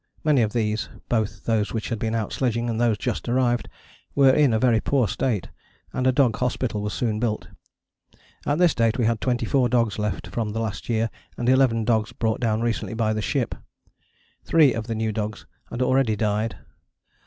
[0.23, 3.69] Many of these, both those which had been out sledging and those just arrived,
[4.15, 5.49] were in a very poor state,
[5.93, 7.49] and a dog hospital was soon built.
[8.47, 12.13] At this date we had 24 dogs left from the last year, and 11 dogs
[12.13, 13.53] brought down recently by the ship:
[14.43, 16.57] three of the new dogs had already died.